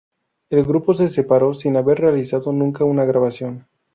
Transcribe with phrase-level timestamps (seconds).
[0.49, 3.67] El grupo se separó sin haber realizado nunca una grabación.